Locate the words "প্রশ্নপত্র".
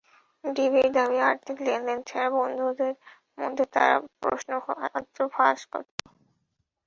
4.21-5.19